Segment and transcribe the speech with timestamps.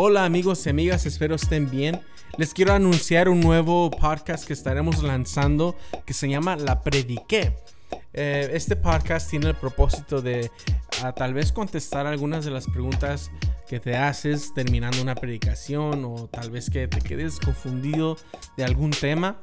[0.00, 2.00] Hola amigos y amigas, espero estén bien.
[2.36, 7.56] Les quiero anunciar un nuevo podcast que estaremos lanzando que se llama La Prediqué.
[8.12, 10.52] Eh, este podcast tiene el propósito de
[11.16, 13.32] tal vez contestar algunas de las preguntas
[13.68, 18.16] que te haces terminando una predicación o tal vez que te quedes confundido
[18.56, 19.36] de algún tema.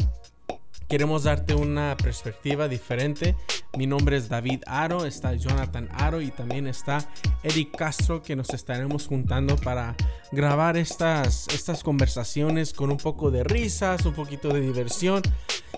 [0.87, 3.35] Queremos darte una perspectiva diferente.
[3.77, 7.05] Mi nombre es David Aro, está Jonathan Aro y también está
[7.43, 9.97] Eric Castro que nos estaremos juntando para
[10.31, 15.21] grabar estas, estas conversaciones con un poco de risas, un poquito de diversión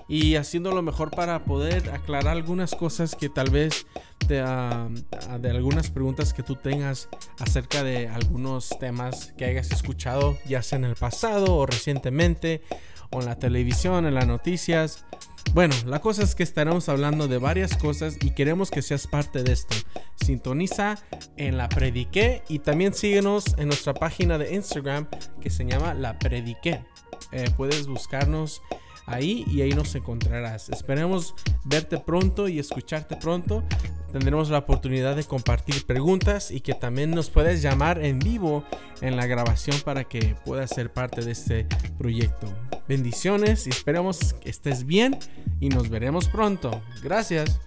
[0.07, 3.87] y haciendo lo mejor para poder aclarar algunas cosas que tal vez
[4.27, 4.89] de, ah,
[5.39, 7.09] de, algunas preguntas que tú tengas
[7.39, 12.61] acerca de algunos temas que hayas escuchado ya sea en el pasado o recientemente
[13.09, 15.05] o en la televisión, en las noticias.
[15.53, 19.43] Bueno, la cosa es que estaremos hablando de varias cosas y queremos que seas parte
[19.43, 19.75] de esto.
[20.15, 20.97] Sintoniza
[21.37, 25.07] en La Prediqué y también síguenos en nuestra página de Instagram
[25.41, 26.83] que se llama La Prediqué.
[27.31, 28.61] Eh, puedes buscarnos
[29.05, 30.69] ahí y ahí nos encontrarás.
[30.69, 33.63] Esperemos verte pronto y escucharte pronto.
[34.11, 38.63] Tendremos la oportunidad de compartir preguntas y que también nos puedes llamar en vivo
[39.01, 42.47] en la grabación para que puedas ser parte de este proyecto.
[42.87, 45.17] Bendiciones y esperamos que estés bien
[45.59, 46.81] y nos veremos pronto.
[47.03, 47.59] Gracias.